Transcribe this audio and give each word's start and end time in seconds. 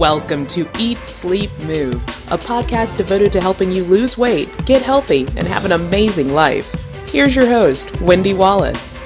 Welcome 0.00 0.46
to 0.46 0.66
Eat, 0.78 0.96
Sleep, 1.00 1.50
Move, 1.64 2.02
a 2.28 2.38
podcast 2.38 2.96
devoted 2.96 3.32
to 3.32 3.40
helping 3.42 3.70
you 3.70 3.84
lose 3.84 4.16
weight, 4.16 4.48
get 4.64 4.80
healthy, 4.80 5.26
and 5.36 5.46
have 5.46 5.66
an 5.66 5.72
amazing 5.72 6.32
life. 6.32 6.66
Here's 7.10 7.36
your 7.36 7.44
host, 7.44 8.00
Wendy 8.00 8.32
Wallace. 8.32 8.98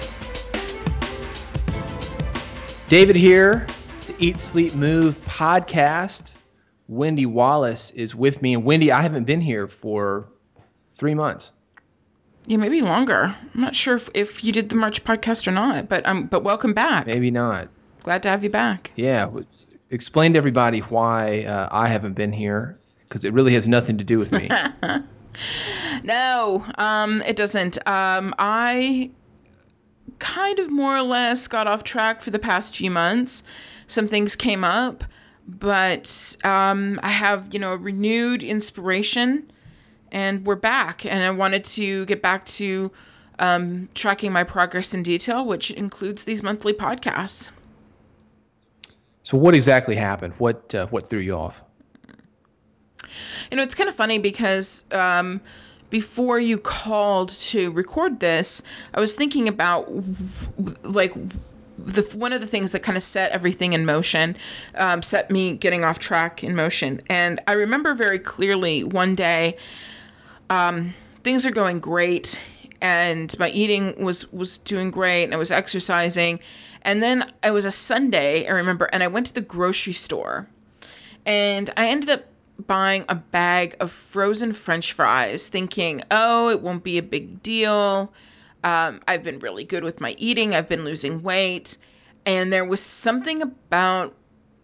David 2.87 3.16
here, 3.16 3.66
the 4.07 4.15
Eat, 4.20 4.38
Sleep, 4.38 4.77
Move 4.77 5.20
podcast. 5.27 6.30
Wendy 6.87 7.27
Wallace 7.27 7.91
is 7.91 8.15
with 8.15 8.41
me. 8.41 8.55
And 8.55 8.65
Wendy, 8.65 8.92
I 8.92 9.02
haven't 9.02 9.24
been 9.24 9.41
here 9.41 9.66
for 9.66 10.29
three 10.92 11.15
months. 11.15 11.51
Yeah, 12.47 12.59
maybe 12.59 12.83
longer. 12.83 13.34
I'm 13.52 13.61
not 13.61 13.74
sure 13.74 13.97
if, 13.97 14.11
if 14.15 14.45
you 14.45 14.52
did 14.52 14.69
the 14.69 14.77
March 14.77 15.02
podcast 15.02 15.48
or 15.48 15.51
not, 15.51 15.88
but 15.88 16.06
um, 16.06 16.27
but 16.27 16.45
welcome 16.45 16.73
back. 16.73 17.09
Maybe 17.09 17.33
not. 17.33 17.66
Glad 18.05 18.23
to 18.23 18.29
have 18.29 18.45
you 18.45 18.51
back. 18.51 18.92
Yeah. 18.95 19.29
Explain 19.95 20.33
to 20.33 20.39
everybody 20.39 20.80
why 20.80 21.45
uh, 21.45 21.69
I 21.71 21.87
haven't 21.87 22.15
been 22.15 22.33
here 22.33 22.77
because 23.09 23.25
it 23.25 23.33
really 23.33 23.55
has 23.55 23.69
nothing 23.69 23.97
to 23.97 24.02
do 24.02 24.19
with 24.19 24.33
me. 24.33 24.51
no, 26.02 26.66
um, 26.79 27.23
it 27.23 27.37
doesn't. 27.37 27.79
Um, 27.87 28.35
I 28.41 29.12
kind 30.19 30.59
of 30.59 30.69
more 30.69 30.97
or 30.97 31.02
less 31.02 31.47
got 31.47 31.69
off 31.69 31.85
track 31.85 32.21
for 32.21 32.33
the 32.33 32.41
past 32.41 32.77
few 32.77 32.91
months. 32.91 33.45
Some 33.87 34.09
things 34.09 34.35
came 34.35 34.65
up, 34.65 35.05
but 35.47 36.37
um, 36.43 36.99
I 37.05 37.11
have, 37.11 37.55
you 37.55 37.61
know, 37.61 37.77
renewed 37.77 38.43
inspiration 38.43 39.49
and 40.11 40.45
we're 40.45 40.57
back. 40.57 41.07
And 41.07 41.23
I 41.23 41.30
wanted 41.30 41.65
to 41.66 42.05
get 42.07 42.21
back 42.21 42.47
to 42.47 42.91
um, 43.38 43.88
tracking 43.95 44.33
my 44.33 44.43
progress 44.43 44.93
in 44.93 45.05
detail, 45.05 45.46
which 45.46 45.71
includes 45.71 46.24
these 46.24 46.43
monthly 46.43 46.73
podcasts. 46.73 47.52
So, 49.25 49.39
what 49.39 49.55
exactly 49.55 49.97
happened? 49.97 50.35
What 50.39 50.75
uh, 50.75 50.87
what 50.89 51.09
threw 51.09 51.19
you 51.19 51.35
off? 51.35 51.63
You 53.51 53.57
know, 53.57 53.63
it's 53.63 53.75
kind 53.75 53.89
of 53.89 53.95
funny 53.95 54.19
because 54.19 54.85
um, 54.93 55.41
before 55.91 56.39
you 56.39 56.59
called 56.59 57.30
to 57.30 57.71
record 57.73 58.21
this, 58.21 58.63
I 58.95 59.01
was 59.01 59.17
thinking 59.17 59.49
about 59.49 59.91
like 60.83 61.15
the 61.79 62.02
one 62.15 62.35
of 62.35 62.43
the 62.43 62.47
things 62.47 62.73
that 62.73 62.80
kind 62.80 62.97
of 62.97 63.02
set 63.02 63.33
everything 63.33 63.73
in 63.73 63.87
motion, 63.87 64.37
um, 64.77 65.03
set 65.03 65.31
me 65.31 65.56
getting 65.56 65.84
off 65.84 65.99
track 65.99 66.45
in 66.45 66.55
motion. 66.55 67.00
And 67.09 67.41
I 67.47 67.55
remember 67.55 67.95
very 67.95 68.19
clearly 68.19 68.84
one 68.84 69.15
day 69.15 69.56
um, 70.50 70.93
things 71.22 71.47
are 71.47 71.50
going 71.50 71.81
great 71.81 72.43
and 72.83 73.37
my 73.39 73.49
eating 73.49 74.05
was 74.05 74.31
was 74.33 74.59
doing 74.59 74.91
great 74.91 75.25
and 75.25 75.33
I 75.33 75.39
was 75.39 75.50
exercising 75.50 76.39
and 76.84 77.03
then 77.03 77.31
it 77.43 77.50
was 77.50 77.65
a 77.65 77.71
Sunday 77.71 78.47
I 78.47 78.50
remember 78.50 78.87
and 78.93 79.03
I 79.03 79.09
went 79.09 79.27
to 79.27 79.34
the 79.34 79.41
grocery 79.41 79.93
store 79.93 80.49
and 81.27 81.71
I 81.77 81.88
ended 81.88 82.10
up 82.10 82.25
buying 82.66 83.04
a 83.09 83.15
bag 83.15 83.77
of 83.81 83.91
frozen 83.91 84.53
french 84.53 84.93
fries 84.93 85.49
thinking 85.49 86.03
oh 86.10 86.49
it 86.49 86.60
won't 86.60 86.84
be 86.84 86.99
a 86.99 87.03
big 87.03 87.43
deal. 87.43 88.12
Um, 88.62 89.00
I've 89.06 89.22
been 89.22 89.41
really 89.41 89.65
good 89.65 89.84
with 89.84 90.00
my 90.00 90.15
eating. 90.19 90.55
I've 90.55 90.69
been 90.69 90.84
losing 90.84 91.22
weight. 91.22 91.77
And 92.25 92.50
there 92.50 92.65
was 92.65 92.81
something 92.81 93.43
about 93.43 94.15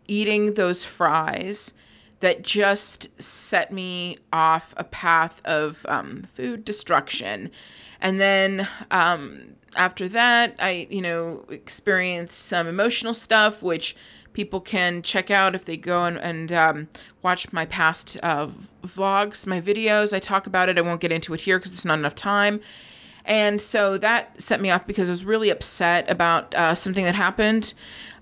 eating 0.08 0.54
those 0.54 0.82
fries 0.82 1.74
that 2.20 2.42
just 2.42 3.20
set 3.20 3.72
me 3.72 4.16
off 4.32 4.74
a 4.76 4.84
path 4.84 5.40
of 5.44 5.84
um, 5.88 6.26
food 6.34 6.64
destruction. 6.64 7.50
And 8.00 8.20
then 8.20 8.68
um, 8.90 9.42
after 9.76 10.08
that, 10.08 10.54
I, 10.58 10.86
you 10.90 11.02
know, 11.02 11.44
experienced 11.50 12.46
some 12.46 12.66
emotional 12.66 13.14
stuff, 13.14 13.62
which 13.62 13.96
people 14.32 14.60
can 14.60 15.02
check 15.02 15.30
out 15.30 15.54
if 15.54 15.64
they 15.64 15.76
go 15.76 16.04
and, 16.04 16.18
and 16.18 16.52
um, 16.52 16.88
watch 17.22 17.52
my 17.52 17.66
past 17.66 18.16
uh, 18.22 18.46
vlogs, 18.82 19.46
my 19.46 19.60
videos. 19.60 20.14
I 20.14 20.18
talk 20.18 20.46
about 20.46 20.68
it. 20.68 20.78
I 20.78 20.82
won't 20.82 21.00
get 21.00 21.12
into 21.12 21.34
it 21.34 21.40
here 21.40 21.58
because 21.58 21.72
there's 21.72 21.84
not 21.84 21.98
enough 21.98 22.14
time. 22.14 22.60
And 23.24 23.60
so 23.60 23.98
that 23.98 24.40
set 24.40 24.60
me 24.60 24.70
off 24.70 24.86
because 24.86 25.08
I 25.08 25.12
was 25.12 25.24
really 25.24 25.50
upset 25.50 26.10
about 26.10 26.54
uh, 26.54 26.74
something 26.74 27.04
that 27.04 27.14
happened. 27.14 27.74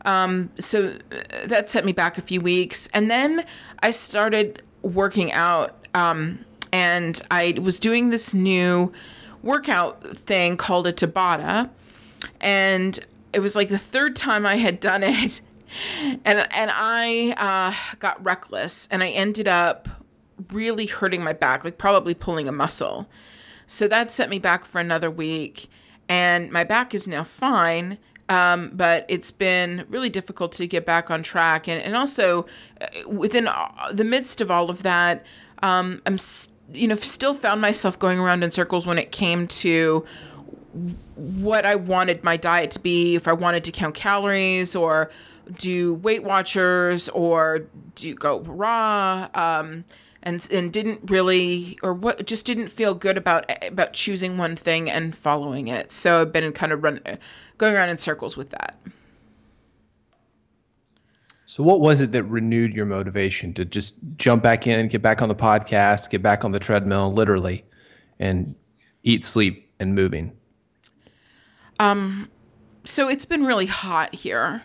Um, 0.05 0.51
so 0.59 0.97
uh, 1.13 1.47
that 1.47 1.69
set 1.69 1.85
me 1.85 1.93
back 1.93 2.19
a 2.19 2.23
few 2.23 2.41
weeks. 2.41 2.89
And 2.95 3.11
then 3.11 3.45
I 3.81 3.91
started 3.91 4.63
working 4.83 5.33
out. 5.33 5.87
Um, 5.95 6.45
and 6.73 7.21
I 7.31 7.59
was 7.61 7.79
doing 7.79 8.11
this 8.11 8.35
new 8.35 8.93
workout 9.43 10.17
thing 10.17 10.57
called 10.57 10.87
a 10.87 10.93
Tabata. 10.93 11.69
And 12.41 12.99
it 13.33 13.41
was 13.41 13.57
like 13.57 13.69
the 13.69 13.79
third 13.79 14.17
time 14.17 14.47
I 14.47 14.57
had 14.57 14.81
done 14.81 15.03
it. 15.03 15.41
And, 16.25 16.49
and 16.51 16.71
I 16.73 17.35
uh, 17.37 17.97
got 17.99 18.25
reckless 18.25 18.89
and 18.91 19.03
I 19.03 19.09
ended 19.11 19.49
up 19.49 19.87
really 20.51 20.87
hurting 20.87 21.23
my 21.23 21.35
back, 21.35 21.63
like 21.63 21.77
probably 21.77 22.15
pulling 22.15 22.49
a 22.49 22.53
muscle. 22.53 23.07
So 23.67 23.87
that 23.89 24.11
set 24.11 24.31
me 24.31 24.39
back 24.39 24.65
for 24.65 24.81
another 24.81 25.11
week. 25.11 25.69
And 26.09 26.51
my 26.51 26.65
back 26.65 26.95
is 26.95 27.07
now 27.07 27.25
fine. 27.25 27.99
Um, 28.29 28.71
but 28.75 29.07
it's 29.09 29.31
been 29.31 29.87
really 29.89 30.11
difficult 30.11 30.53
to 30.53 30.67
get 30.67 30.85
back 30.85 31.11
on 31.11 31.23
track. 31.23 31.67
And, 31.67 31.83
and 31.83 31.97
also, 31.97 32.47
uh, 32.81 33.09
within 33.09 33.49
the 33.93 34.05
midst 34.05 34.43
of 34.43 34.51
all 34.51 34.69
of 34.69 34.83
that, 34.83 35.25
um, 35.63 36.03
I'm, 36.05 36.19
you 36.75 36.87
know, 36.89 36.95
still 36.97 37.33
found 37.33 37.63
myself 37.63 37.99
going 37.99 38.19
around 38.19 38.43
in 38.43 38.51
circles 38.51 38.87
when 38.87 38.99
it 38.99 39.13
came 39.13 39.47
to 39.49 40.05
what 41.15 41.65
I 41.65 41.75
wanted 41.75 42.23
my 42.23 42.37
diet 42.37 42.71
to 42.73 42.81
be, 42.81 43.15
if 43.15 43.27
I 43.27 43.33
wanted 43.33 43.65
to 43.65 43.73
count 43.73 43.95
calories 43.95 44.77
or 44.77 45.11
do 45.57 45.95
Weight 45.95 46.23
Watchers 46.23 47.09
or 47.09 47.67
do 47.95 48.15
go 48.15 48.41
raw. 48.41 49.29
Um, 49.35 49.85
and 50.23 50.49
and 50.53 50.73
didn't 50.73 51.01
really 51.11 51.79
or 51.83 51.95
what 51.95 52.27
just 52.27 52.45
didn't 52.45 52.69
feel 52.69 52.95
good 52.95 53.17
about 53.17 53.51
about 53.63 53.93
choosing 53.93 54.37
one 54.37 54.57
thing 54.57 54.91
and 54.91 55.15
following 55.15 55.69
it. 55.69 55.93
So 55.93 56.23
I've 56.23 56.33
been 56.33 56.53
kind 56.53 56.73
of 56.73 56.83
run 56.83 57.01
going 57.57 57.75
around 57.75 57.91
in 57.91 57.99
circles 57.99 58.37
with 58.37 58.51
that. 58.51 58.79
So 61.47 61.63
what 61.63 61.81
was 61.81 62.01
it 62.03 62.13
that 62.13 62.25
renewed 62.25 62.75
your 62.75 62.85
motivation 62.85 63.55
to 63.55 63.65
just 63.65 63.95
jump 64.17 64.43
back 64.43 64.67
in, 64.67 64.87
get 64.89 65.01
back 65.01 65.23
on 65.23 65.29
the 65.29 65.35
podcast, 65.35 66.11
get 66.11 66.23
back 66.23 66.45
on 66.45 66.53
the 66.53 66.59
treadmill 66.59 67.13
literally 67.13 67.65
and 68.19 68.55
eat, 69.03 69.25
sleep 69.25 69.71
and 69.81 69.95
moving? 69.95 70.33
Um 71.81 72.29
so 72.85 73.09
it's 73.09 73.27
been 73.27 73.45
really 73.45 73.67
hot 73.67 74.15
here. 74.15 74.63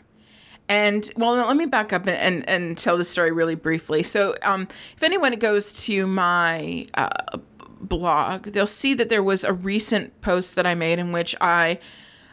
And 0.74 1.08
well, 1.18 1.36
let 1.36 1.56
me 1.56 1.68
back 1.68 1.94
up 1.94 2.08
and, 2.08 2.18
and, 2.18 2.50
and 2.50 2.76
tell 2.76 2.98
the 2.98 3.04
story 3.04 3.32
really 3.32 3.54
briefly. 3.54 4.02
So, 4.02 4.34
um, 4.42 4.68
if 4.96 5.04
anyone 5.04 5.36
goes 5.36 5.72
to 5.86 6.08
my 6.08 6.88
uh, 6.96 7.38
blog, 7.80 8.46
they'll 8.46 8.66
see 8.66 8.96
that 8.96 9.10
there 9.10 9.22
was 9.22 9.44
a 9.44 9.54
recent 9.54 10.20
post 10.22 10.56
that 10.56 10.66
I 10.66 10.74
made 10.74 10.98
in 10.98 11.12
which 11.12 11.36
I 11.40 11.78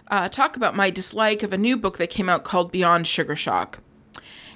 uh, 0.09 0.31
talk 0.31 0.57
about 0.57 0.75
my 0.75 0.89
dislike 0.89 1.43
of 1.43 1.53
a 1.53 1.59
new 1.59 1.77
book 1.77 1.99
that 1.99 2.09
came 2.09 2.31
out 2.31 2.45
called 2.45 2.73
Beyond 2.73 3.07
Sugar 3.07 3.37
Shock. 3.37 3.81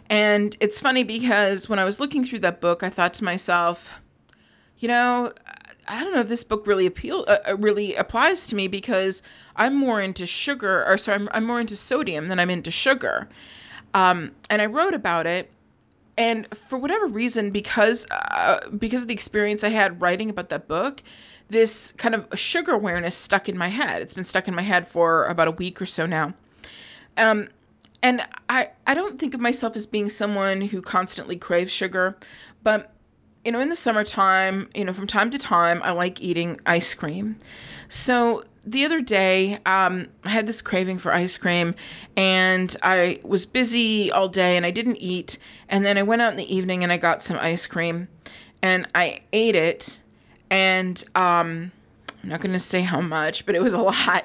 And 0.09 0.57
it's 0.61 0.81
funny 0.81 1.05
because 1.05 1.69
when 1.69 1.79
I 1.79 1.85
was 1.85 2.01
looking 2.01 2.25
through 2.25 2.39
that 2.39 2.63
book, 2.63 2.83
I 2.83 2.89
thought 2.89 3.13
to 3.15 3.25
myself, 3.25 3.93
you 4.79 4.89
know, 4.89 5.31
I 5.89 6.03
don't 6.03 6.15
know 6.15 6.21
if 6.21 6.29
this 6.29 6.43
book 6.43 6.67
really 6.67 6.87
appeal 6.87 7.27
uh, 7.29 7.37
uh 7.47 7.57
really 7.59 7.97
applies 7.97 8.47
to 8.47 8.57
me 8.57 8.67
because 8.67 9.23
I'm 9.57 9.75
more 9.77 10.01
into 10.01 10.25
sugar, 10.25 10.87
or 10.87 10.97
sorry, 10.97 11.17
I'm, 11.17 11.29
I'm 11.33 11.45
more 11.45 11.61
into 11.61 11.77
sodium 11.77 12.29
than 12.29 12.41
I'm 12.41 12.49
into 12.49 12.71
sugar. 12.71 13.29
Um, 13.95 14.33
and 14.51 14.61
I 14.61 14.67
wrote 14.67 14.95
about 14.95 15.27
it. 15.27 15.51
And 16.17 16.47
for 16.55 16.79
whatever 16.79 17.07
reason, 17.07 17.51
because 17.51 18.07
uh, 18.11 18.61
because 18.79 19.03
of 19.03 19.09
the 19.09 19.15
experience 19.15 19.65
I 19.65 19.71
had 19.71 20.01
writing 20.01 20.31
about 20.31 20.49
that 20.51 20.69
book, 20.69 21.03
this 21.49 21.93
kind 21.93 22.15
of 22.15 22.27
sugar 22.39 22.73
awareness 22.73 23.17
stuck 23.17 23.49
in 23.49 23.59
my 23.59 23.69
head. 23.69 24.01
It's 24.01 24.15
been 24.15 24.25
stuck 24.25 24.47
in 24.47 24.55
my 24.55 24.63
head 24.63 24.87
for 24.87 25.25
about 25.27 25.49
a 25.49 25.53
week 25.53 25.83
or 25.83 25.87
so 25.87 26.07
now. 26.07 26.33
Um, 27.17 27.49
and 28.03 28.23
I 28.49 28.69
I 28.87 28.95
don't 28.95 29.19
think 29.19 29.35
of 29.35 29.41
myself 29.41 29.75
as 29.75 29.87
being 29.87 30.09
someone 30.09 30.61
who 30.61 30.81
constantly 30.83 31.37
craves 31.37 31.73
sugar, 31.73 32.17
but 32.63 32.94
you 33.45 33.53
know, 33.53 33.61
in 33.61 33.69
the 33.69 33.77
summertime, 33.77 34.69
you 34.75 34.85
know, 34.85 34.93
from 34.93 35.07
time 35.07 35.31
to 35.31 35.39
time, 35.39 35.83
I 35.83 35.91
like 35.91 36.21
eating 36.21 36.61
ice 36.67 36.95
cream. 36.95 37.37
So 37.89 38.45
the 38.65 38.85
other 38.85 39.01
day, 39.03 39.59
um, 39.67 40.07
I 40.25 40.31
had 40.31 40.47
this 40.47 40.63
craving 40.63 40.99
for 40.99 41.13
ice 41.13 41.37
cream, 41.37 41.75
and 42.17 42.75
I 42.83 43.21
was 43.23 43.45
busy 43.45 44.11
all 44.11 44.29
day 44.29 44.57
and 44.57 44.65
I 44.65 44.71
didn't 44.71 44.97
eat. 44.97 45.39
And 45.69 45.85
then 45.85 45.99
I 45.99 46.03
went 46.03 46.23
out 46.23 46.31
in 46.31 46.39
the 46.39 46.55
evening 46.55 46.83
and 46.83 46.91
I 46.93 46.97
got 46.97 47.23
some 47.23 47.39
ice 47.39 47.67
cream, 47.67 48.09
and 48.63 48.89
I 48.95 49.21
ate 49.33 49.57
it. 49.57 50.03
And 50.51 51.03
um, 51.15 51.71
I'm 52.23 52.29
not 52.29 52.41
going 52.41 52.53
to 52.53 52.59
say 52.59 52.81
how 52.81 53.01
much, 53.01 53.45
but 53.45 53.55
it 53.55 53.63
was 53.63 53.75
a 53.75 53.79
lot. 53.79 54.25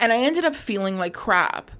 And 0.00 0.12
I 0.12 0.18
ended 0.18 0.44
up 0.44 0.56
feeling 0.56 0.98
like 0.98 1.14
crap. 1.14 1.70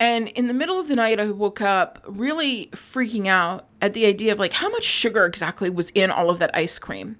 And 0.00 0.28
in 0.28 0.48
the 0.48 0.54
middle 0.54 0.78
of 0.80 0.88
the 0.88 0.96
night, 0.96 1.20
I 1.20 1.30
woke 1.30 1.60
up 1.60 2.02
really 2.06 2.68
freaking 2.72 3.26
out 3.26 3.66
at 3.80 3.92
the 3.92 4.06
idea 4.06 4.32
of 4.32 4.38
like 4.38 4.52
how 4.52 4.68
much 4.68 4.84
sugar 4.84 5.24
exactly 5.24 5.70
was 5.70 5.90
in 5.90 6.10
all 6.10 6.30
of 6.30 6.38
that 6.40 6.54
ice 6.54 6.78
cream. 6.78 7.16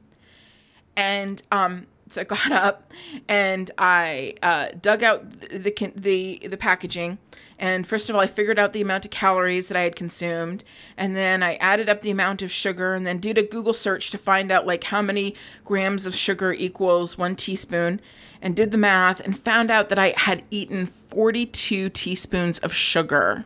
And 0.96 1.42
um, 1.52 1.86
so 2.08 2.20
I 2.20 2.24
got 2.36 2.52
up 2.52 2.92
and 3.28 3.70
I 3.78 4.34
uh, 4.42 4.68
dug 4.80 5.02
out 5.02 5.30
the, 5.40 5.58
the 5.58 5.92
the 5.96 6.48
the 6.48 6.56
packaging, 6.56 7.18
and 7.58 7.86
first 7.86 8.10
of 8.10 8.16
all, 8.16 8.22
I 8.22 8.26
figured 8.26 8.58
out 8.58 8.72
the 8.72 8.80
amount 8.80 9.04
of 9.04 9.10
calories 9.10 9.68
that 9.68 9.76
I 9.76 9.82
had 9.82 9.96
consumed, 9.96 10.64
and 10.96 11.16
then 11.16 11.42
I 11.42 11.54
added 11.56 11.88
up 11.88 12.02
the 12.02 12.10
amount 12.10 12.42
of 12.42 12.50
sugar, 12.50 12.94
and 12.94 13.06
then 13.06 13.18
did 13.18 13.38
a 13.38 13.42
Google 13.42 13.72
search 13.72 14.10
to 14.10 14.18
find 14.18 14.50
out 14.50 14.66
like 14.66 14.84
how 14.84 15.02
many 15.02 15.34
grams 15.64 16.06
of 16.06 16.14
sugar 16.14 16.52
equals 16.52 17.16
one 17.16 17.36
teaspoon, 17.36 18.00
and 18.42 18.54
did 18.54 18.70
the 18.70 18.78
math, 18.78 19.20
and 19.20 19.38
found 19.38 19.70
out 19.70 19.88
that 19.88 19.98
I 19.98 20.14
had 20.16 20.42
eaten 20.50 20.86
42 20.86 21.88
teaspoons 21.90 22.58
of 22.60 22.72
sugar, 22.72 23.44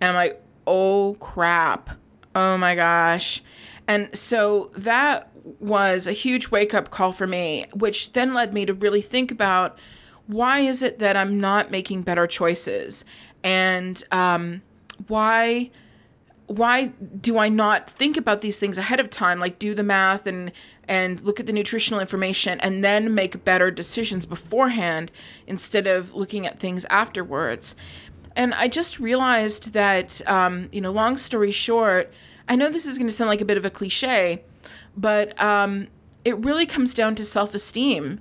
and 0.00 0.10
I'm 0.10 0.16
like, 0.16 0.40
oh 0.66 1.16
crap, 1.20 1.90
oh 2.34 2.56
my 2.56 2.74
gosh, 2.74 3.42
and 3.86 4.08
so 4.16 4.70
that 4.76 5.28
was 5.60 6.06
a 6.06 6.12
huge 6.12 6.50
wake 6.50 6.74
up 6.74 6.90
call 6.90 7.12
for 7.12 7.26
me, 7.26 7.66
which 7.74 8.12
then 8.12 8.34
led 8.34 8.54
me 8.54 8.64
to 8.66 8.74
really 8.74 9.02
think 9.02 9.30
about 9.30 9.78
why 10.26 10.60
is 10.60 10.82
it 10.82 10.98
that 11.00 11.16
I'm 11.16 11.38
not 11.38 11.70
making 11.70 12.02
better 12.02 12.26
choices, 12.26 13.04
and 13.42 14.02
um, 14.10 14.62
why 15.08 15.70
why 16.46 16.86
do 17.20 17.38
I 17.38 17.48
not 17.48 17.88
think 17.88 18.16
about 18.18 18.42
these 18.42 18.58
things 18.58 18.76
ahead 18.76 19.00
of 19.00 19.08
time, 19.08 19.40
like 19.40 19.58
do 19.58 19.74
the 19.74 19.82
math 19.82 20.26
and 20.26 20.52
and 20.86 21.20
look 21.22 21.40
at 21.40 21.46
the 21.46 21.52
nutritional 21.52 22.00
information 22.00 22.60
and 22.60 22.84
then 22.84 23.14
make 23.14 23.44
better 23.44 23.70
decisions 23.70 24.26
beforehand 24.26 25.10
instead 25.46 25.86
of 25.86 26.14
looking 26.14 26.46
at 26.46 26.58
things 26.58 26.84
afterwards. 26.90 27.74
And 28.36 28.52
I 28.52 28.68
just 28.68 29.00
realized 29.00 29.72
that, 29.72 30.20
um, 30.28 30.68
you 30.72 30.80
know, 30.80 30.90
long 30.90 31.16
story 31.16 31.50
short, 31.50 32.12
I 32.48 32.56
know 32.56 32.68
this 32.68 32.84
is 32.84 32.98
going 32.98 33.06
to 33.06 33.12
sound 33.12 33.30
like 33.30 33.40
a 33.40 33.46
bit 33.46 33.56
of 33.56 33.64
a 33.64 33.70
cliche, 33.70 34.42
but 34.96 35.40
um, 35.40 35.88
it 36.24 36.36
really 36.38 36.66
comes 36.66 36.94
down 36.94 37.14
to 37.16 37.24
self 37.24 37.54
esteem. 37.54 38.20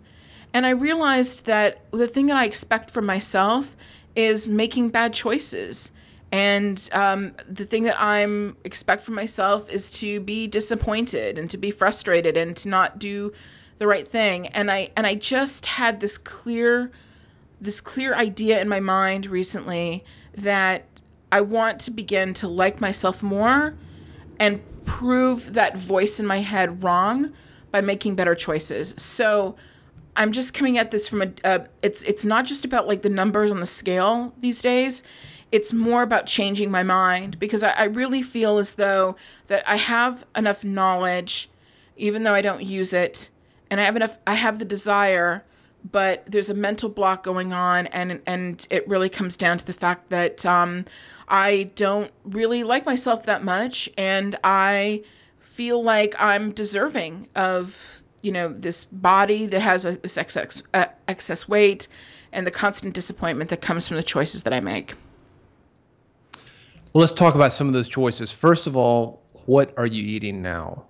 And 0.54 0.66
I 0.66 0.72
realized 0.72 1.46
that 1.46 1.82
the 1.92 2.08
thing 2.08 2.28
that 2.28 2.38
I 2.38 2.46
expect 2.46 2.92
from 2.92 3.06
myself 3.06 3.76
is 4.16 4.48
making 4.48 4.90
bad 4.90 5.14
choices. 5.14 5.92
And 6.32 6.90
um, 6.94 7.34
the 7.48 7.66
thing 7.66 7.84
that 7.84 8.00
I'm 8.02 8.56
expect 8.64 9.02
from 9.04 9.16
myself 9.16 9.70
is 9.70 9.90
to 9.92 10.20
be 10.20 10.48
disappointed 10.48 11.38
and 11.38 11.50
to 11.50 11.58
be 11.58 11.72
frustrated 11.72 12.38
and 12.38 12.56
to 12.58 12.70
not 12.70 13.00
do 13.00 13.32
the 13.78 13.88
right 13.88 14.08
thing. 14.08 14.48
And 14.48 14.72
I 14.72 14.90
and 14.96 15.06
I 15.06 15.16
just 15.16 15.66
had 15.66 16.00
this 16.00 16.18
clear 16.18 16.92
this 17.62 17.82
clear 17.82 18.14
idea 18.16 18.62
in 18.62 18.68
my 18.68 18.80
mind 18.80 19.28
recently 19.28 20.04
that 20.36 20.86
I 21.32 21.42
want 21.42 21.80
to 21.82 21.92
begin 21.92 22.34
to 22.36 22.48
like 22.48 22.82
myself 22.82 23.24
more 23.24 23.74
and 24.40 24.62
prove 24.86 25.54
that 25.54 25.78
voice 25.78 26.20
in 26.20 26.26
my 26.26 26.40
head 26.40 26.84
wrong 26.84 27.34
by 27.72 27.82
making 27.82 28.16
better 28.16 28.36
choices. 28.36 28.94
So 28.98 29.56
I'm 30.16 30.32
just 30.32 30.54
coming 30.54 30.78
at 30.78 30.92
this 30.92 31.08
from 31.08 31.22
a 31.24 31.34
uh, 31.44 31.66
it's 31.82 32.04
it's 32.04 32.24
not 32.24 32.46
just 32.46 32.66
about 32.66 32.88
like 32.88 33.02
the 33.02 33.10
numbers 33.10 33.52
on 33.52 33.60
the 33.60 33.66
scale 33.66 34.34
these 34.38 34.62
days. 34.62 35.04
It's 35.52 35.74
more 35.74 36.02
about 36.02 36.26
changing 36.26 36.72
my 36.72 36.84
mind 36.84 37.40
because 37.40 37.64
I, 37.64 37.72
I 37.72 37.84
really 37.86 38.22
feel 38.22 38.58
as 38.58 38.76
though 38.76 39.16
that 39.48 39.68
I 39.68 39.76
have 39.76 40.26
enough 40.36 40.64
knowledge, 40.64 41.50
even 41.98 42.24
though 42.24 42.34
I 42.34 42.42
don't 42.42 42.64
use 42.64 42.94
it, 42.94 43.30
and 43.70 43.80
I 43.80 43.86
have 43.86 43.96
enough 43.96 44.18
I 44.28 44.34
have 44.34 44.60
the 44.60 44.66
desire, 44.66 45.44
but 45.92 46.26
there's 46.26 46.50
a 46.50 46.54
mental 46.54 46.90
block 46.90 47.24
going 47.24 47.54
on 47.54 47.88
and 47.88 48.22
and 48.26 48.68
it 48.70 48.88
really 48.88 49.10
comes 49.10 49.36
down 49.36 49.58
to 49.58 49.66
the 49.66 49.74
fact 49.74 50.10
that 50.10 50.46
um, 50.46 50.86
I 51.28 51.64
don't 51.76 52.12
really 52.26 52.64
like 52.64 52.86
myself 52.86 53.26
that 53.26 53.44
much, 53.44 53.90
and 53.98 54.36
I 54.44 55.04
feel 55.40 55.84
like 55.84 56.16
I'm 56.20 56.52
deserving 56.52 57.28
of 57.36 58.04
you 58.22 58.32
know 58.32 58.54
this 58.54 58.86
body 58.86 59.46
that 59.48 59.60
has 59.60 59.86
a, 59.86 59.94
this 59.98 60.18
excess 60.18 60.64
uh, 60.74 60.86
excess 61.08 61.48
weight 61.48 61.88
and 62.32 62.48
the 62.48 62.52
constant 62.52 62.94
disappointment 62.94 63.50
that 63.50 63.62
comes 63.62 63.88
from 63.88 63.98
the 63.98 64.04
choices 64.04 64.44
that 64.44 64.54
I 64.54 64.60
make. 64.60 64.96
Well, 66.94 67.02
let's 67.02 67.14
talk 67.14 67.36
about 67.36 67.54
some 67.54 67.68
of 67.68 67.74
those 67.74 67.90
choices. 67.90 68.32
First 68.32 68.68
of 68.68 68.76
all, 68.76 69.24
what 69.46 69.74
are 69.78 69.86
you 69.86 70.04
eating 70.04 70.42
now? 70.42 70.86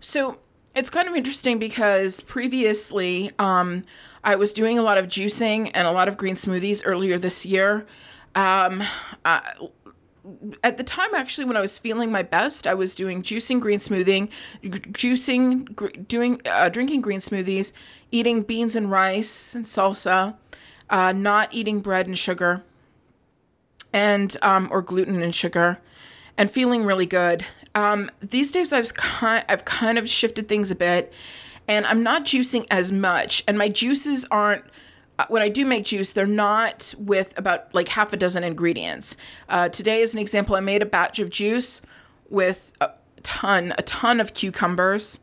So 0.00 0.38
it's 0.74 0.90
kind 0.90 1.08
of 1.08 1.14
interesting 1.14 1.58
because 1.58 2.20
previously 2.20 3.30
um, 3.38 3.82
I 4.24 4.36
was 4.36 4.52
doing 4.52 4.78
a 4.78 4.82
lot 4.82 4.98
of 4.98 5.06
juicing 5.06 5.70
and 5.74 5.86
a 5.86 5.92
lot 5.92 6.08
of 6.08 6.16
green 6.16 6.34
smoothies 6.34 6.82
earlier 6.84 7.18
this 7.18 7.46
year. 7.46 7.86
Um, 8.34 8.82
uh, 9.24 9.40
at 10.62 10.78
the 10.78 10.82
time, 10.82 11.14
actually, 11.14 11.44
when 11.44 11.56
I 11.56 11.60
was 11.60 11.78
feeling 11.78 12.10
my 12.10 12.22
best, 12.22 12.66
I 12.66 12.74
was 12.74 12.94
doing 12.94 13.22
juicing, 13.22 13.60
green 13.60 13.80
smoothing, 13.80 14.30
juicing, 14.64 15.74
gr- 15.76 15.88
doing, 16.08 16.40
uh, 16.46 16.70
drinking 16.70 17.02
green 17.02 17.20
smoothies, 17.20 17.72
eating 18.10 18.42
beans 18.42 18.74
and 18.74 18.90
rice 18.90 19.54
and 19.54 19.66
salsa, 19.66 20.34
uh, 20.90 21.12
not 21.12 21.52
eating 21.52 21.80
bread 21.80 22.06
and 22.06 22.18
sugar, 22.18 22.62
and 23.92 24.36
um, 24.42 24.68
or 24.72 24.80
gluten 24.80 25.22
and 25.22 25.34
sugar, 25.34 25.78
and 26.38 26.50
feeling 26.50 26.84
really 26.84 27.06
good. 27.06 27.44
Um, 27.74 28.10
these 28.20 28.50
days, 28.50 28.72
I've 28.72 28.92
kind, 28.94 29.44
I've 29.48 29.64
kind 29.64 29.98
of 29.98 30.08
shifted 30.08 30.48
things 30.48 30.70
a 30.70 30.74
bit, 30.74 31.12
and 31.66 31.86
I'm 31.86 32.02
not 32.02 32.24
juicing 32.24 32.66
as 32.70 32.92
much, 32.92 33.42
and 33.48 33.58
my 33.58 33.68
juices 33.68 34.24
aren't 34.30 34.64
uh, 35.18 35.24
when 35.28 35.42
I 35.42 35.48
do 35.48 35.64
make 35.64 35.84
juice, 35.84 36.12
they're 36.12 36.26
not 36.26 36.92
with 36.98 37.38
about 37.38 37.72
like 37.72 37.88
half 37.88 38.12
a 38.12 38.16
dozen 38.16 38.42
ingredients. 38.42 39.16
Uh, 39.48 39.68
today, 39.68 40.02
as 40.02 40.12
an 40.12 40.20
example, 40.20 40.56
I 40.56 40.60
made 40.60 40.82
a 40.82 40.86
batch 40.86 41.20
of 41.20 41.30
juice 41.30 41.82
with 42.30 42.72
a 42.80 42.90
ton, 43.22 43.74
a 43.78 43.82
ton 43.82 44.20
of 44.20 44.34
cucumbers 44.34 45.20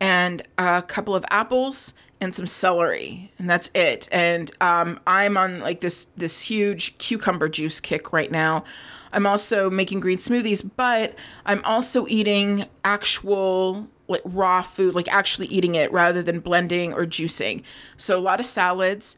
and 0.00 0.42
a 0.58 0.82
couple 0.82 1.14
of 1.14 1.24
apples 1.30 1.94
and 2.20 2.34
some 2.34 2.46
celery, 2.46 3.30
and 3.38 3.48
that's 3.48 3.70
it. 3.74 4.08
And 4.12 4.50
um, 4.60 5.00
I'm 5.06 5.36
on 5.36 5.60
like 5.60 5.80
this 5.80 6.04
this 6.16 6.40
huge 6.40 6.96
cucumber 6.98 7.48
juice 7.48 7.80
kick 7.80 8.12
right 8.12 8.30
now. 8.30 8.64
I'm 9.12 9.26
also 9.26 9.70
making 9.70 10.00
green 10.00 10.18
smoothies, 10.18 10.68
but 10.76 11.14
I'm 11.46 11.64
also 11.64 12.06
eating 12.06 12.66
actual 12.84 13.88
like 14.08 14.22
raw 14.24 14.62
food, 14.62 14.94
like 14.94 15.12
actually 15.12 15.46
eating 15.46 15.76
it 15.76 15.90
rather 15.92 16.22
than 16.22 16.40
blending 16.40 16.92
or 16.92 17.06
juicing. 17.06 17.62
So 17.96 18.18
a 18.18 18.20
lot 18.20 18.40
of 18.40 18.46
salads. 18.46 19.16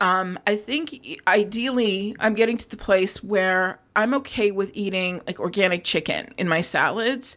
Um, 0.00 0.36
I 0.48 0.56
think 0.56 1.20
ideally 1.28 2.16
I'm 2.18 2.34
getting 2.34 2.56
to 2.56 2.68
the 2.68 2.76
place 2.76 3.22
where 3.22 3.78
I'm 3.94 4.14
okay 4.14 4.50
with 4.50 4.72
eating 4.74 5.22
like 5.28 5.38
organic 5.38 5.84
chicken 5.84 6.34
in 6.38 6.48
my 6.48 6.60
salads. 6.60 7.36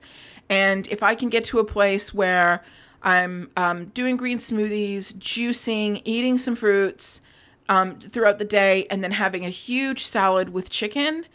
And 0.49 0.87
if 0.87 1.03
I 1.03 1.13
can 1.13 1.29
get 1.29 1.43
to 1.45 1.59
a 1.59 1.63
place 1.63 2.11
where 2.13 2.63
I'm 3.05 3.51
um, 3.55 3.85
doing 3.93 4.17
green 4.17 4.39
smoothies, 4.39 5.13
juicing, 5.13 6.01
eating 6.05 6.39
some 6.39 6.55
fruits 6.55 7.21
um, 7.69 7.99
throughout 7.99 8.39
the 8.39 8.45
day, 8.45 8.87
and 8.89 9.03
then 9.03 9.11
having 9.11 9.45
a 9.45 9.49
huge 9.49 10.03
salad 10.03 10.49
with 10.49 10.71
chicken, 10.71 11.25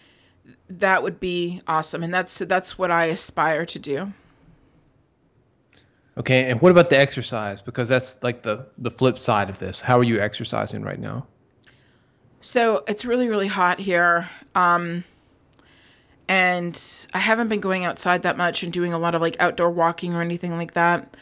that 0.69 1.03
would 1.03 1.21
be 1.21 1.61
awesome. 1.69 2.03
And 2.03 2.13
that's 2.13 2.39
that's 2.39 2.77
what 2.77 2.91
I 2.91 3.07
aspire 3.07 3.65
to 3.67 3.79
do. 3.79 4.13
Okay, 6.19 6.51
and 6.51 6.61
what 6.61 6.73
about 6.73 6.91
the 6.91 6.99
exercise? 6.99 7.63
Because 7.63 7.89
that's 7.89 8.21
like 8.23 8.43
the 8.43 8.67
the 8.79 8.91
flip 8.91 9.17
side 9.17 9.49
of 9.49 9.59
this. 9.59 9.81
How 9.81 9.99
are 9.99 10.05
you 10.05 10.21
exercising 10.21 10.83
right 10.83 10.99
now? 10.99 11.27
So 12.41 12.83
it's 12.89 13.05
really 13.05 13.29
really 13.29 13.47
hot 13.47 13.79
here, 13.79 14.29
um, 14.57 15.05
and 16.29 17.07
I 17.15 17.19
haven't 17.19 17.49
been 17.49 17.61
going 17.61 17.85
outside 17.85 18.23
that 18.25 18.37
much 18.37 18.65
and 18.65 18.73
doing 18.73 18.93
a 18.93 18.99
lot 18.99 19.15
of 19.15 19.21
like 19.21 19.37
outdoor 19.41 19.71
walking 19.71 20.15
or 20.15 20.21
anything 20.21 20.57
like 20.57 20.75
that. 20.75 21.17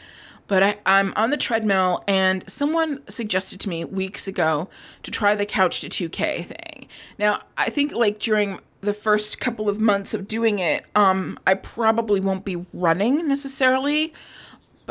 But 0.49 0.63
I, 0.63 0.77
I'm 0.85 1.13
on 1.15 1.29
the 1.29 1.37
treadmill, 1.37 2.03
and 2.07 2.43
someone 2.49 3.01
suggested 3.07 3.61
to 3.61 3.69
me 3.69 3.85
weeks 3.85 4.27
ago 4.27 4.67
to 5.03 5.11
try 5.11 5.35
the 5.35 5.45
couch 5.45 5.79
to 5.81 5.89
2K 5.89 6.45
thing. 6.45 6.87
Now 7.17 7.41
I 7.57 7.69
think 7.69 7.93
like 7.93 8.19
during 8.19 8.59
the 8.81 8.93
first 8.93 9.39
couple 9.39 9.69
of 9.69 9.79
months 9.79 10.13
of 10.13 10.27
doing 10.27 10.59
it, 10.59 10.85
um, 10.95 11.39
I 11.47 11.53
probably 11.53 12.19
won't 12.19 12.45
be 12.45 12.65
running 12.73 13.27
necessarily. 13.27 14.13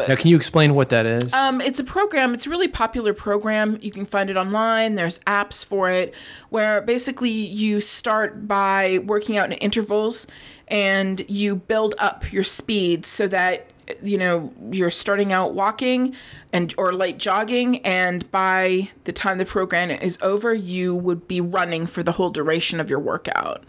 Now, 0.06 0.14
can 0.14 0.28
you 0.28 0.36
explain 0.36 0.74
what 0.74 0.90
that 0.90 1.06
is? 1.06 1.32
Um, 1.32 1.60
it's 1.60 1.80
a 1.80 1.84
program. 1.84 2.32
It's 2.32 2.46
a 2.46 2.50
really 2.50 2.68
popular 2.68 3.12
program. 3.12 3.78
You 3.82 3.90
can 3.90 4.06
find 4.06 4.30
it 4.30 4.36
online. 4.36 4.94
There's 4.94 5.18
apps 5.20 5.64
for 5.64 5.90
it 5.90 6.14
where 6.50 6.82
basically 6.82 7.30
you 7.30 7.80
start 7.80 8.46
by 8.46 9.00
working 9.06 9.38
out 9.38 9.50
in 9.50 9.58
intervals 9.58 10.28
and 10.68 11.28
you 11.28 11.56
build 11.56 11.96
up 11.98 12.32
your 12.32 12.44
speed 12.44 13.06
so 13.06 13.26
that 13.26 13.66
you 14.02 14.18
know 14.18 14.52
you're 14.70 14.90
starting 14.90 15.32
out 15.32 15.54
walking 15.54 16.14
and 16.52 16.74
or 16.78 16.92
light 16.92 17.18
jogging 17.18 17.84
and 17.84 18.30
by 18.30 18.88
the 19.04 19.12
time 19.12 19.38
the 19.38 19.44
program 19.44 19.90
is 19.90 20.18
over 20.22 20.54
you 20.54 20.94
would 20.94 21.26
be 21.28 21.40
running 21.40 21.86
for 21.86 22.02
the 22.02 22.12
whole 22.12 22.30
duration 22.30 22.80
of 22.80 22.90
your 22.90 22.98
workout. 22.98 23.64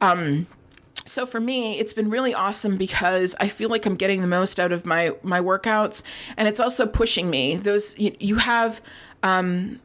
Um 0.00 0.46
so 1.06 1.26
for 1.26 1.40
me 1.40 1.78
it's 1.78 1.92
been 1.92 2.08
really 2.08 2.32
awesome 2.32 2.76
because 2.76 3.34
i 3.40 3.48
feel 3.48 3.68
like 3.68 3.84
i'm 3.84 3.96
getting 3.96 4.20
the 4.20 4.26
most 4.26 4.60
out 4.60 4.72
of 4.72 4.86
my 4.86 5.12
my 5.22 5.40
workouts 5.40 6.02
and 6.36 6.48
it's 6.48 6.60
also 6.60 6.86
pushing 6.86 7.28
me. 7.30 7.56
Those 7.56 7.98
you, 7.98 8.14
you 8.20 8.36
have 8.36 8.80
um 9.22 9.80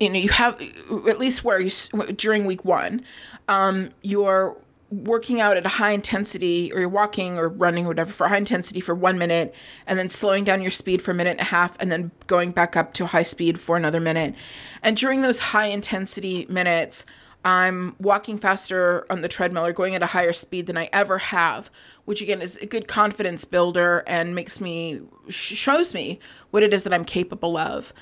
you 0.00 0.08
know 0.08 0.18
you 0.18 0.28
have 0.30 0.60
at 1.08 1.18
least 1.18 1.44
where 1.44 1.60
you 1.60 1.70
during 2.16 2.44
week 2.46 2.64
one 2.64 3.02
um 3.48 3.90
you're 4.02 4.56
working 5.02 5.40
out 5.40 5.56
at 5.56 5.66
a 5.66 5.68
high 5.68 5.90
intensity 5.90 6.72
or 6.72 6.80
you're 6.80 6.88
walking 6.88 7.38
or 7.38 7.48
running 7.48 7.84
or 7.84 7.88
whatever 7.88 8.12
for 8.12 8.28
high 8.28 8.36
intensity 8.36 8.80
for 8.80 8.94
one 8.94 9.18
minute 9.18 9.54
and 9.86 9.98
then 9.98 10.08
slowing 10.08 10.44
down 10.44 10.62
your 10.62 10.70
speed 10.70 11.02
for 11.02 11.10
a 11.10 11.14
minute 11.14 11.32
and 11.32 11.40
a 11.40 11.44
half 11.44 11.76
and 11.80 11.90
then 11.90 12.10
going 12.26 12.52
back 12.52 12.76
up 12.76 12.92
to 12.94 13.06
high 13.06 13.22
speed 13.22 13.58
for 13.58 13.76
another 13.76 14.00
minute. 14.00 14.34
And 14.82 14.96
during 14.96 15.22
those 15.22 15.40
high 15.40 15.66
intensity 15.66 16.46
minutes, 16.48 17.04
I'm 17.44 17.94
walking 17.98 18.38
faster 18.38 19.04
on 19.10 19.20
the 19.20 19.28
treadmill 19.28 19.66
or 19.66 19.72
going 19.72 19.94
at 19.94 20.02
a 20.02 20.06
higher 20.06 20.32
speed 20.32 20.66
than 20.66 20.78
I 20.78 20.88
ever 20.92 21.18
have, 21.18 21.70
which 22.06 22.22
again 22.22 22.40
is 22.40 22.56
a 22.58 22.66
good 22.66 22.88
confidence 22.88 23.44
builder 23.44 24.02
and 24.06 24.34
makes 24.34 24.60
me 24.60 25.00
shows 25.28 25.92
me 25.92 26.20
what 26.52 26.62
it 26.62 26.72
is 26.72 26.84
that 26.84 26.94
I'm 26.94 27.04
capable 27.04 27.58
of. 27.58 27.92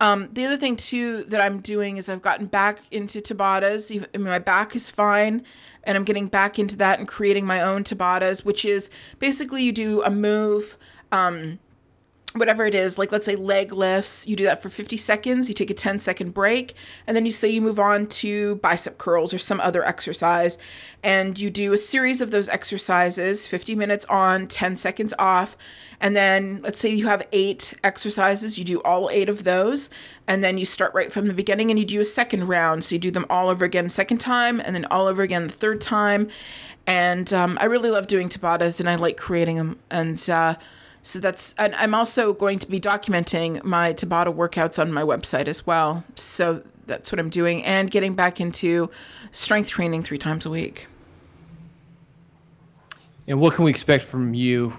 Um, 0.00 0.28
the 0.32 0.44
other 0.44 0.56
thing 0.56 0.76
too 0.76 1.24
that 1.24 1.40
I'm 1.40 1.60
doing 1.60 1.96
is 1.96 2.08
I've 2.08 2.22
gotten 2.22 2.46
back 2.46 2.80
into 2.90 3.20
Tabatas. 3.20 3.90
Even, 3.90 4.08
I 4.14 4.18
mean, 4.18 4.26
my 4.28 4.38
back 4.38 4.74
is 4.74 4.90
fine, 4.90 5.44
and 5.84 5.96
I'm 5.96 6.04
getting 6.04 6.26
back 6.26 6.58
into 6.58 6.76
that 6.78 6.98
and 6.98 7.06
creating 7.06 7.46
my 7.46 7.60
own 7.60 7.84
Tabatas, 7.84 8.44
which 8.44 8.64
is 8.64 8.90
basically 9.18 9.62
you 9.62 9.72
do 9.72 10.02
a 10.02 10.10
move. 10.10 10.76
Um, 11.12 11.58
whatever 12.34 12.64
it 12.64 12.74
is, 12.74 12.96
like 12.98 13.12
let's 13.12 13.26
say 13.26 13.36
leg 13.36 13.72
lifts, 13.72 14.26
you 14.26 14.36
do 14.36 14.44
that 14.44 14.62
for 14.62 14.70
50 14.70 14.96
seconds, 14.96 15.48
you 15.48 15.54
take 15.54 15.70
a 15.70 15.74
10 15.74 16.00
second 16.00 16.32
break, 16.32 16.74
and 17.06 17.14
then 17.16 17.26
you 17.26 17.32
say 17.32 17.48
you 17.48 17.60
move 17.60 17.78
on 17.78 18.06
to 18.06 18.56
bicep 18.56 18.98
curls 18.98 19.34
or 19.34 19.38
some 19.38 19.60
other 19.60 19.84
exercise, 19.84 20.56
and 21.02 21.38
you 21.38 21.50
do 21.50 21.72
a 21.72 21.76
series 21.78 22.20
of 22.20 22.30
those 22.30 22.48
exercises 22.48 23.46
50 23.46 23.74
minutes 23.74 24.06
on, 24.06 24.46
10 24.46 24.76
seconds 24.76 25.12
off. 25.18 25.56
And 26.00 26.16
then 26.16 26.60
let's 26.62 26.80
say 26.80 26.88
you 26.92 27.06
have 27.06 27.22
eight 27.32 27.74
exercises, 27.84 28.58
you 28.58 28.64
do 28.64 28.80
all 28.82 29.10
eight 29.10 29.28
of 29.28 29.44
those, 29.44 29.90
and 30.26 30.42
then 30.42 30.58
you 30.58 30.64
start 30.64 30.94
right 30.94 31.12
from 31.12 31.28
the 31.28 31.34
beginning 31.34 31.70
and 31.70 31.78
you 31.78 31.84
do 31.84 32.00
a 32.00 32.04
second 32.04 32.48
round. 32.48 32.82
So 32.82 32.94
you 32.94 32.98
do 32.98 33.10
them 33.10 33.26
all 33.30 33.48
over 33.48 33.64
again, 33.64 33.88
second 33.88 34.18
time, 34.18 34.60
and 34.60 34.74
then 34.74 34.84
all 34.86 35.06
over 35.06 35.22
again 35.22 35.46
the 35.46 35.52
third 35.52 35.80
time. 35.80 36.28
And 36.86 37.32
um, 37.32 37.58
I 37.60 37.66
really 37.66 37.90
love 37.90 38.08
doing 38.08 38.28
Tabatas 38.28 38.80
and 38.80 38.88
I 38.88 38.96
like 38.96 39.16
creating 39.16 39.56
them. 39.56 39.78
And, 39.90 40.28
uh, 40.28 40.56
so 41.02 41.18
that's, 41.18 41.54
and 41.58 41.74
I'm 41.74 41.94
also 41.94 42.32
going 42.32 42.58
to 42.60 42.70
be 42.70 42.80
documenting 42.80 43.62
my 43.64 43.92
Tabata 43.92 44.34
workouts 44.34 44.78
on 44.78 44.92
my 44.92 45.02
website 45.02 45.48
as 45.48 45.66
well. 45.66 46.02
So 46.14 46.62
that's 46.86 47.10
what 47.10 47.18
I'm 47.18 47.30
doing 47.30 47.64
and 47.64 47.90
getting 47.90 48.14
back 48.14 48.40
into 48.40 48.90
strength 49.32 49.68
training 49.68 50.02
three 50.02 50.18
times 50.18 50.46
a 50.46 50.50
week. 50.50 50.86
And 53.26 53.40
what 53.40 53.54
can 53.54 53.64
we 53.64 53.70
expect 53.70 54.04
from 54.04 54.34
you 54.34 54.72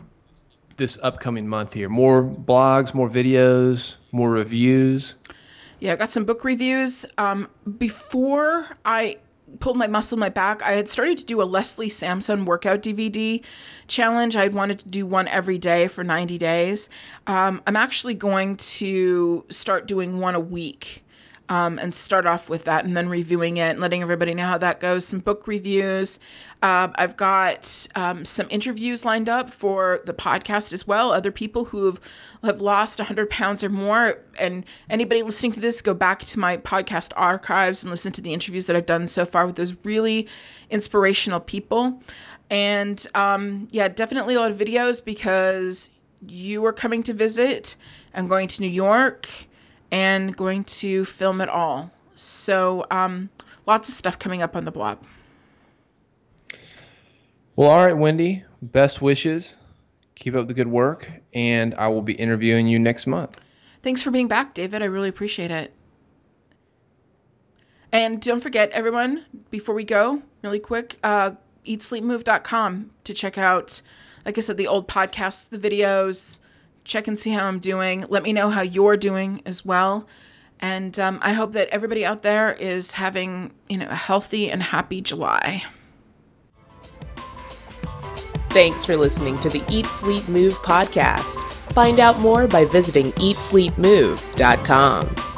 this 0.77 0.97
upcoming 1.01 1.47
month 1.47 1.73
here? 1.73 1.89
More 1.89 2.23
blogs, 2.23 2.93
more 2.93 3.09
videos, 3.09 3.95
more 4.11 4.29
reviews? 4.29 5.15
Yeah, 5.79 5.93
I 5.93 5.95
got 5.97 6.09
some 6.09 6.23
book 6.23 6.43
reviews. 6.43 7.05
Um, 7.17 7.49
before 7.77 8.67
I 8.85 9.17
pulled 9.59 9.77
my 9.77 9.87
muscle 9.87 10.15
in 10.15 10.19
my 10.19 10.29
back, 10.29 10.61
I 10.63 10.71
had 10.71 10.89
started 10.89 11.17
to 11.19 11.25
do 11.25 11.41
a 11.41 11.43
Leslie 11.43 11.89
Sansone 11.89 12.45
workout 12.45 12.81
DVD 12.81 13.41
challenge. 13.87 14.35
I 14.35 14.47
wanted 14.47 14.79
to 14.79 14.87
do 14.89 15.05
one 15.05 15.27
every 15.27 15.57
day 15.57 15.87
for 15.87 16.03
90 16.03 16.37
days. 16.37 16.89
Um, 17.27 17.61
I'm 17.67 17.75
actually 17.75 18.13
going 18.15 18.57
to 18.57 19.45
start 19.49 19.87
doing 19.87 20.19
one 20.19 20.35
a 20.35 20.39
week. 20.39 21.02
Um, 21.49 21.77
and 21.77 21.93
start 21.93 22.25
off 22.25 22.49
with 22.49 22.63
that 22.63 22.85
and 22.85 22.95
then 22.95 23.09
reviewing 23.09 23.57
it 23.57 23.71
and 23.71 23.79
letting 23.79 24.01
everybody 24.01 24.33
know 24.33 24.45
how 24.45 24.57
that 24.59 24.79
goes. 24.79 25.05
Some 25.05 25.19
book 25.19 25.45
reviews. 25.45 26.19
Uh, 26.63 26.87
I've 26.95 27.17
got 27.17 27.87
um, 27.95 28.23
some 28.23 28.47
interviews 28.49 29.03
lined 29.03 29.27
up 29.27 29.49
for 29.49 29.99
the 30.05 30.13
podcast 30.13 30.71
as 30.71 30.87
well. 30.87 31.11
Other 31.11 31.31
people 31.31 31.65
who 31.65 31.85
have, 31.85 31.99
have 32.43 32.61
lost 32.61 32.99
100 32.99 33.29
pounds 33.29 33.61
or 33.61 33.69
more. 33.69 34.19
And 34.39 34.63
anybody 34.89 35.21
listening 35.21 35.51
to 35.51 35.59
this, 35.59 35.81
go 35.81 35.93
back 35.93 36.19
to 36.23 36.39
my 36.39 36.55
podcast 36.55 37.11
archives 37.17 37.83
and 37.83 37.91
listen 37.91 38.13
to 38.13 38.21
the 38.21 38.31
interviews 38.31 38.65
that 38.67 38.77
I've 38.77 38.85
done 38.85 39.05
so 39.05 39.25
far 39.25 39.45
with 39.45 39.57
those 39.57 39.75
really 39.83 40.29
inspirational 40.69 41.41
people. 41.41 42.01
And 42.49 43.05
um, 43.15 43.67
yeah, 43.71 43.89
definitely 43.89 44.35
a 44.35 44.39
lot 44.39 44.49
of 44.49 44.57
videos 44.57 45.03
because 45.03 45.89
you 46.27 46.65
are 46.65 46.73
coming 46.73 47.03
to 47.03 47.13
visit. 47.13 47.75
I'm 48.13 48.27
going 48.27 48.47
to 48.47 48.61
New 48.61 48.69
York 48.69 49.27
and 49.91 50.35
going 50.35 50.63
to 50.65 51.05
film 51.05 51.41
it 51.41 51.49
all. 51.49 51.91
So 52.15 52.85
um, 52.91 53.29
lots 53.65 53.89
of 53.89 53.95
stuff 53.95 54.19
coming 54.19 54.41
up 54.41 54.55
on 54.55 54.65
the 54.65 54.71
blog. 54.71 54.99
Well, 57.55 57.69
all 57.69 57.85
right, 57.85 57.97
Wendy. 57.97 58.43
Best 58.61 59.01
wishes. 59.01 59.55
Keep 60.15 60.35
up 60.35 60.47
the 60.47 60.53
good 60.53 60.67
work, 60.67 61.11
and 61.33 61.75
I 61.75 61.87
will 61.87 62.01
be 62.01 62.13
interviewing 62.13 62.67
you 62.67 62.79
next 62.79 63.07
month. 63.07 63.39
Thanks 63.81 64.01
for 64.01 64.11
being 64.11 64.27
back, 64.27 64.53
David. 64.53 64.81
I 64.81 64.85
really 64.85 65.09
appreciate 65.09 65.51
it. 65.51 65.73
And 67.91 68.19
don't 68.21 68.39
forget, 68.39 68.71
everyone, 68.71 69.25
before 69.51 69.75
we 69.75 69.83
go, 69.83 70.21
really 70.41 70.59
quick, 70.59 70.97
uh, 71.03 71.31
eatsleepmove.com 71.67 72.89
to 73.03 73.13
check 73.13 73.37
out, 73.37 73.81
like 74.25 74.37
I 74.37 74.41
said, 74.41 74.57
the 74.57 74.67
old 74.67 74.87
podcasts, 74.87 75.47
the 75.47 75.59
videos, 75.59 76.39
check 76.83 77.07
and 77.07 77.17
see 77.17 77.31
how 77.31 77.45
I'm 77.45 77.59
doing. 77.59 78.05
Let 78.09 78.23
me 78.23 78.33
know 78.33 78.49
how 78.49 78.61
you're 78.61 78.97
doing 78.97 79.41
as 79.45 79.65
well. 79.65 80.07
And 80.59 80.97
um, 80.99 81.19
I 81.21 81.33
hope 81.33 81.53
that 81.53 81.69
everybody 81.69 82.05
out 82.05 82.21
there 82.21 82.53
is 82.53 82.91
having, 82.91 83.51
you 83.67 83.77
know, 83.77 83.87
a 83.89 83.95
healthy 83.95 84.49
and 84.49 84.63
happy 84.63 85.01
July. 85.01 85.63
Thanks 88.49 88.85
for 88.85 88.95
listening 88.95 89.37
to 89.39 89.49
the 89.49 89.63
Eat 89.67 89.87
Sleep 89.87 90.27
Move 90.29 90.53
podcast. 90.59 91.41
Find 91.73 91.99
out 91.99 92.19
more 92.19 92.47
by 92.47 92.65
visiting 92.65 93.11
eatsleepmove.com. 93.13 95.32